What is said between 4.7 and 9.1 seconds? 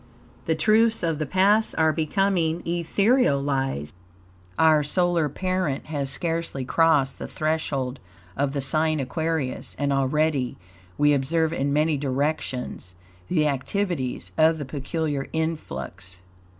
solar parent has scarcely crossed the threshold of the sign